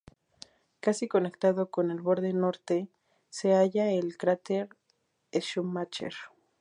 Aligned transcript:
Casi 0.79 1.07
conectado 1.07 1.69
con 1.69 1.91
el 1.91 2.01
borde 2.01 2.33
norte 2.33 2.89
se 3.29 3.51
halla 3.53 3.91
el 3.91 4.17
cráter 4.17 4.67
Schumacher. 5.31 6.13